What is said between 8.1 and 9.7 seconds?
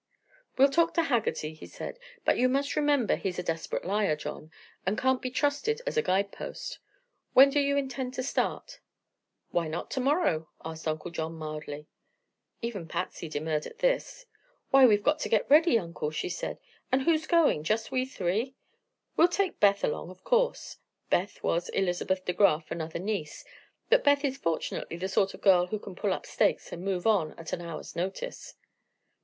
to start?" "Why